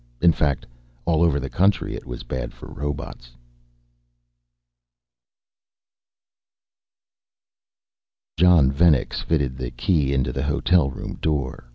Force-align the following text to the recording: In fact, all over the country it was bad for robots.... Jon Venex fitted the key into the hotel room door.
In 0.19 0.33
fact, 0.33 0.65
all 1.05 1.21
over 1.21 1.39
the 1.39 1.47
country 1.49 1.93
it 1.93 2.07
was 2.07 2.23
bad 2.23 2.53
for 2.55 2.65
robots.... 2.65 3.35
Jon 8.35 8.71
Venex 8.71 9.21
fitted 9.23 9.59
the 9.59 9.69
key 9.69 10.11
into 10.11 10.31
the 10.33 10.41
hotel 10.41 10.89
room 10.89 11.19
door. 11.21 11.69